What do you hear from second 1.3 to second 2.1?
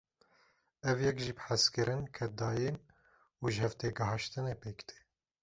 bi hezkirin,